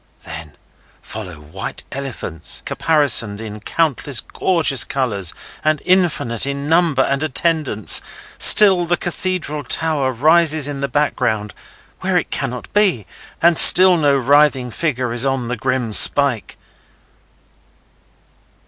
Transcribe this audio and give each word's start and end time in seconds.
Then, 0.23 0.53
follow 1.03 1.35
white 1.35 1.83
elephants 1.91 2.63
caparisoned 2.65 3.39
in 3.39 3.59
countless 3.59 4.19
gorgeous 4.19 4.83
colours, 4.83 5.31
and 5.63 5.79
infinite 5.85 6.47
in 6.47 6.67
number 6.67 7.03
and 7.03 7.21
attendants. 7.21 8.01
Still 8.39 8.87
the 8.87 8.97
Cathedral 8.97 9.63
Tower 9.63 10.11
rises 10.11 10.67
in 10.67 10.79
the 10.79 10.87
background, 10.87 11.53
where 11.99 12.17
it 12.17 12.31
cannot 12.31 12.73
be, 12.73 13.05
and 13.43 13.59
still 13.59 13.95
no 13.95 14.17
writhing 14.17 14.71
figure 14.71 15.13
is 15.13 15.23
on 15.23 15.49
the 15.49 15.55
grim 15.55 15.93
spike. 15.93 16.57